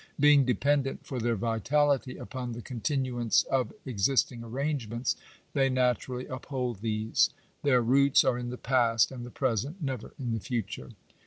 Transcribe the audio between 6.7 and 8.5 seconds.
these. Their roots are in